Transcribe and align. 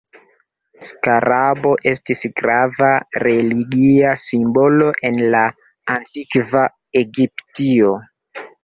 Skarabo 0.85 1.73
estis 1.91 2.23
grava 2.41 2.89
religia 3.27 4.17
simbolo 4.25 4.91
en 5.11 5.23
la 5.37 5.45
Antikva 5.99 6.69
Egiptio. 7.07 7.97